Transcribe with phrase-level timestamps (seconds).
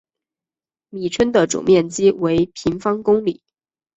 [0.89, 3.43] 米村的总面积为平方公里。